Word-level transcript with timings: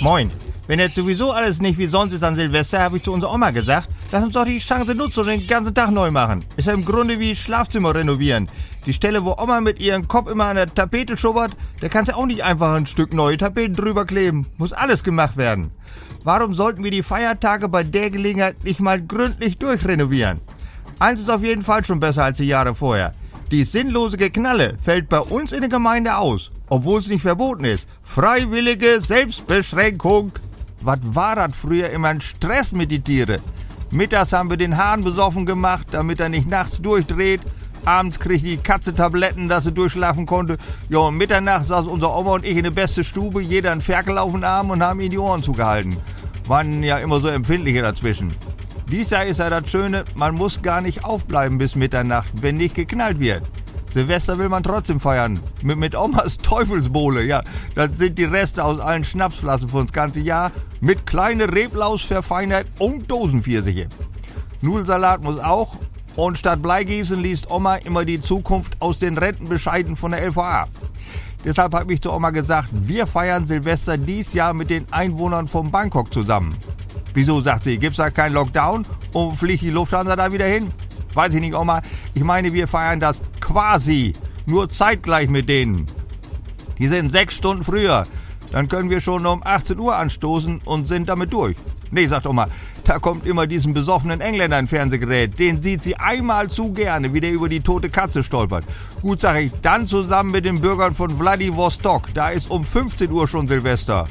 Moin. 0.00 0.30
Wenn 0.66 0.78
jetzt 0.78 0.94
sowieso 0.94 1.30
alles 1.30 1.60
nicht 1.60 1.76
wie 1.76 1.86
sonst 1.86 2.14
ist 2.14 2.22
an 2.22 2.34
Silvester, 2.34 2.80
habe 2.80 2.96
ich 2.96 3.02
zu 3.02 3.12
unserer 3.12 3.34
Oma 3.34 3.50
gesagt, 3.50 3.90
lass 4.10 4.22
uns 4.22 4.32
doch 4.32 4.46
die 4.46 4.58
Chance 4.58 4.94
nutzen 4.94 5.20
und 5.20 5.26
den 5.26 5.46
ganzen 5.46 5.74
Tag 5.74 5.90
neu 5.90 6.10
machen. 6.10 6.42
Ist 6.56 6.68
ja 6.68 6.72
im 6.72 6.86
Grunde 6.86 7.18
wie 7.18 7.36
Schlafzimmer 7.36 7.94
renovieren. 7.94 8.48
Die 8.86 8.94
Stelle, 8.94 9.22
wo 9.26 9.36
Oma 9.36 9.60
mit 9.60 9.78
ihrem 9.78 10.08
Kopf 10.08 10.30
immer 10.30 10.46
an 10.46 10.56
der 10.56 10.72
Tapete 10.72 11.18
schubbert, 11.18 11.52
da 11.82 11.88
kannst 11.90 12.10
du 12.10 12.16
auch 12.16 12.24
nicht 12.24 12.44
einfach 12.44 12.72
ein 12.74 12.86
Stück 12.86 13.12
neue 13.12 13.36
Tapeten 13.36 13.76
drüber 13.76 14.06
kleben. 14.06 14.46
Muss 14.56 14.72
alles 14.72 15.04
gemacht 15.04 15.36
werden. 15.36 15.70
Warum 16.24 16.54
sollten 16.54 16.82
wir 16.82 16.90
die 16.90 17.02
Feiertage 17.02 17.68
bei 17.68 17.82
der 17.82 18.10
Gelegenheit 18.10 18.64
nicht 18.64 18.80
mal 18.80 19.02
gründlich 19.02 19.58
durchrenovieren? 19.58 20.40
Eins 20.98 21.20
ist 21.20 21.30
auf 21.30 21.42
jeden 21.42 21.62
Fall 21.62 21.84
schon 21.84 22.00
besser 22.00 22.24
als 22.24 22.38
die 22.38 22.46
Jahre 22.46 22.74
vorher. 22.74 23.12
Die 23.50 23.64
sinnlose 23.64 24.16
Geknalle 24.16 24.76
fällt 24.80 25.08
bei 25.08 25.18
uns 25.18 25.50
in 25.50 25.58
der 25.58 25.68
Gemeinde 25.68 26.16
aus, 26.16 26.52
obwohl 26.68 27.00
es 27.00 27.08
nicht 27.08 27.22
verboten 27.22 27.64
ist. 27.64 27.88
Freiwillige 28.04 29.00
Selbstbeschränkung. 29.00 30.30
Was 30.82 31.00
war 31.02 31.34
das 31.34 31.56
früher 31.60 31.90
immer 31.90 32.08
ein 32.08 32.20
Stress 32.20 32.70
mit 32.70 32.92
die 32.92 33.00
Tiere? 33.00 33.40
Mittags 33.90 34.32
haben 34.32 34.50
wir 34.50 34.56
den 34.56 34.76
Hahn 34.76 35.02
besoffen 35.02 35.46
gemacht, 35.46 35.88
damit 35.90 36.20
er 36.20 36.28
nicht 36.28 36.48
nachts 36.48 36.80
durchdreht. 36.80 37.40
Abends 37.84 38.20
kriegt 38.20 38.44
die 38.44 38.56
Katze 38.56 38.94
Tabletten, 38.94 39.48
dass 39.48 39.64
sie 39.64 39.72
durchschlafen 39.72 40.26
konnte. 40.26 40.56
Ja, 40.88 40.98
um 40.98 41.16
Mitternacht 41.16 41.66
saß 41.66 41.88
unser 41.88 42.16
Oma 42.16 42.34
und 42.34 42.44
ich 42.44 42.56
in 42.56 42.62
der 42.62 42.70
beste 42.70 43.02
Stube, 43.02 43.42
jeder 43.42 43.72
einen 43.72 43.80
Ferkel 43.80 44.16
auf 44.16 44.30
den 44.30 44.44
Arm 44.44 44.70
und 44.70 44.80
haben 44.80 45.00
ihm 45.00 45.10
die 45.10 45.18
Ohren 45.18 45.42
zugehalten. 45.42 45.96
Waren 46.46 46.84
ja 46.84 46.98
immer 46.98 47.18
so 47.18 47.26
empfindliche 47.26 47.82
dazwischen. 47.82 48.30
Dies 48.90 49.12
ist 49.12 49.38
ja 49.38 49.48
das 49.50 49.70
Schöne, 49.70 50.04
man 50.16 50.34
muss 50.34 50.62
gar 50.62 50.80
nicht 50.80 51.04
aufbleiben 51.04 51.58
bis 51.58 51.76
Mitternacht, 51.76 52.32
wenn 52.42 52.56
nicht 52.56 52.74
geknallt 52.74 53.20
wird. 53.20 53.42
Silvester 53.88 54.36
will 54.36 54.48
man 54.48 54.64
trotzdem 54.64 54.98
feiern. 54.98 55.38
Mit, 55.62 55.78
mit 55.78 55.94
Omas 55.94 56.38
Teufelsbowle, 56.42 57.24
ja. 57.24 57.44
Das 57.76 57.90
sind 57.94 58.18
die 58.18 58.24
Reste 58.24 58.64
aus 58.64 58.80
allen 58.80 59.04
Schnapsflaschen 59.04 59.68
für 59.68 59.82
das 59.82 59.92
ganze 59.92 60.18
Jahr. 60.18 60.50
Mit 60.80 61.06
kleine 61.06 61.52
Reblaus 61.52 62.02
verfeinert 62.02 62.66
und 62.80 63.08
Dosenpfirsiche. 63.08 63.88
Nudelsalat 64.60 65.22
muss 65.22 65.38
auch. 65.38 65.76
Und 66.16 66.38
statt 66.38 66.60
Bleigießen 66.60 67.22
liest 67.22 67.48
Oma 67.48 67.76
immer 67.76 68.04
die 68.04 68.20
Zukunft 68.20 68.76
aus 68.80 68.98
den 68.98 69.18
Rentenbescheiden 69.18 69.94
von 69.94 70.10
der 70.10 70.26
LVA. 70.28 70.66
Deshalb 71.44 71.74
habe 71.74 71.92
ich 71.92 72.02
zu 72.02 72.12
Oma 72.12 72.30
gesagt, 72.30 72.68
wir 72.72 73.06
feiern 73.06 73.46
Silvester 73.46 73.96
dies 73.96 74.32
Jahr 74.32 74.52
mit 74.52 74.68
den 74.68 74.92
Einwohnern 74.92 75.46
von 75.46 75.70
Bangkok 75.70 76.12
zusammen. 76.12 76.56
Wieso, 77.14 77.40
sagt 77.40 77.64
sie, 77.64 77.78
gibt's 77.78 77.98
da 77.98 78.10
keinen 78.10 78.34
Lockdown 78.34 78.86
und 79.12 79.36
fliegt 79.36 79.62
die 79.62 79.70
Lufthansa 79.70 80.16
da 80.16 80.32
wieder 80.32 80.46
hin? 80.46 80.68
Weiß 81.14 81.34
ich 81.34 81.40
nicht, 81.40 81.54
Oma. 81.54 81.82
Ich 82.14 82.22
meine, 82.22 82.52
wir 82.52 82.68
feiern 82.68 83.00
das 83.00 83.20
quasi 83.40 84.14
nur 84.46 84.70
zeitgleich 84.70 85.28
mit 85.28 85.48
denen. 85.48 85.86
Die 86.78 86.86
sind 86.86 87.10
sechs 87.10 87.36
Stunden 87.36 87.64
früher. 87.64 88.06
Dann 88.52 88.68
können 88.68 88.90
wir 88.90 89.00
schon 89.00 89.26
um 89.26 89.42
18 89.44 89.78
Uhr 89.78 89.96
anstoßen 89.96 90.60
und 90.64 90.88
sind 90.88 91.08
damit 91.08 91.32
durch. 91.32 91.56
Nee, 91.92 92.06
sagt 92.06 92.26
Oma, 92.26 92.46
da 92.84 92.98
kommt 92.98 93.26
immer 93.26 93.46
diesen 93.46 93.74
besoffenen 93.74 94.20
Engländer 94.20 94.56
ein 94.56 94.68
Fernsehgerät. 94.68 95.38
Den 95.38 95.60
sieht 95.60 95.82
sie 95.82 95.96
einmal 95.96 96.48
zu 96.48 96.72
gerne, 96.72 97.12
wie 97.12 97.20
der 97.20 97.32
über 97.32 97.48
die 97.48 97.60
tote 97.60 97.90
Katze 97.90 98.22
stolpert. 98.22 98.64
Gut, 99.02 99.20
sag 99.20 99.38
ich, 99.40 99.52
dann 99.62 99.86
zusammen 99.86 100.30
mit 100.30 100.44
den 100.44 100.60
Bürgern 100.60 100.94
von 100.94 101.16
Vladivostok. 101.16 102.14
Da 102.14 102.30
ist 102.30 102.50
um 102.50 102.64
15 102.64 103.10
Uhr 103.10 103.26
schon 103.26 103.48
Silvester. 103.48 104.06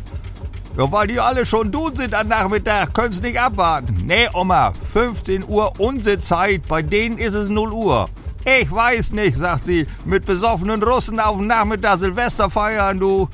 Ja, 0.78 0.92
weil 0.92 1.08
die 1.08 1.20
alle 1.20 1.46
schon 1.46 1.72
tun 1.72 1.96
sind 1.96 2.14
am 2.14 2.28
Nachmittag, 2.28 2.94
könnt's 2.94 3.22
nicht 3.22 3.40
abwarten. 3.40 4.04
Nee, 4.06 4.28
Oma, 4.34 4.74
15 4.94 5.44
Uhr 5.48 5.74
unsere 5.80 6.22
Zeit, 6.22 6.68
bei 6.68 6.82
denen 6.82 7.18
ist 7.18 7.34
es 7.34 7.50
0 7.50 7.72
Uhr. 7.72 8.10
Ich 8.46 8.72
weiß 8.72 9.12
nicht, 9.12 9.38
sagt 9.38 9.66
sie, 9.66 9.86
mit 10.06 10.26
besoffenen 10.26 10.82
Russen 10.82 11.20
auf 11.20 11.38
dem 11.38 11.48
Nachmittag 11.48 12.00
Silvester 12.00 12.50
feiern, 12.50 13.00
du. 13.00 13.28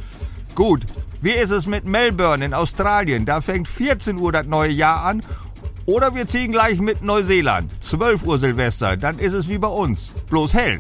Gut, 0.56 0.86
wie 1.22 1.31
ist 1.31 1.52
es 1.52 1.67
mit 1.67 1.86
Melbourne 1.86 2.44
in 2.44 2.53
Australien? 2.53 3.25
Da 3.25 3.41
fängt 3.41 3.67
14 3.67 4.17
Uhr 4.17 4.31
das 4.31 4.47
neue 4.47 4.72
Jahr 4.72 5.03
an. 5.03 5.23
Oder 5.85 6.16
wir 6.16 6.25
ziehen 6.25 6.52
gleich 6.52 6.79
mit 6.79 7.03
Neuseeland, 7.03 7.72
12 7.84 8.23
Uhr 8.25 8.40
Silvester, 8.40 8.97
dann 8.97 9.19
ist 9.19 9.34
es 9.34 9.47
wie 9.47 9.59
bei 9.59 9.67
uns, 9.67 10.12
bloß 10.31 10.56
hell. 10.56 10.79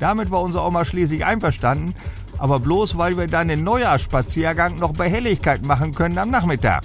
Damit 0.00 0.32
war 0.32 0.42
unsere 0.42 0.64
Oma 0.64 0.84
schließlich 0.84 1.24
einverstanden, 1.24 1.94
aber 2.38 2.60
bloß 2.60 2.98
weil 2.98 3.16
wir 3.16 3.26
dann 3.26 3.48
den 3.48 3.64
Neujahrsspaziergang 3.64 4.78
noch 4.78 4.92
bei 4.92 5.08
Helligkeit 5.08 5.64
machen 5.64 5.94
können 5.94 6.18
am 6.18 6.30
Nachmittag. 6.30 6.82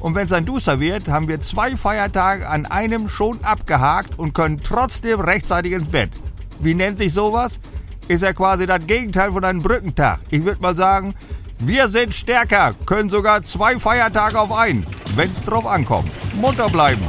Und 0.00 0.14
wenn 0.14 0.26
es 0.26 0.32
ein 0.32 0.44
Duster 0.44 0.78
wird, 0.78 1.08
haben 1.08 1.28
wir 1.28 1.40
zwei 1.40 1.76
Feiertage 1.76 2.48
an 2.48 2.66
einem 2.66 3.08
schon 3.08 3.42
abgehakt 3.42 4.18
und 4.18 4.34
können 4.34 4.60
trotzdem 4.62 5.20
rechtzeitig 5.20 5.72
ins 5.72 5.88
Bett. 5.88 6.10
Wie 6.60 6.74
nennt 6.74 6.98
sich 6.98 7.12
sowas? 7.12 7.60
Ist 8.08 8.22
ja 8.22 8.32
quasi 8.32 8.66
das 8.66 8.86
Gegenteil 8.86 9.32
von 9.32 9.44
einem 9.44 9.62
Brückentag. 9.62 10.20
Ich 10.30 10.44
würde 10.44 10.60
mal 10.60 10.76
sagen, 10.76 11.14
wir 11.58 11.88
sind 11.88 12.14
stärker, 12.14 12.74
können 12.84 13.10
sogar 13.10 13.42
zwei 13.42 13.78
Feiertage 13.78 14.38
auf 14.38 14.52
einen, 14.52 14.86
wenn's 15.14 15.42
drauf 15.42 15.66
ankommt. 15.66 16.10
Munter 16.36 16.68
bleiben. 16.68 17.02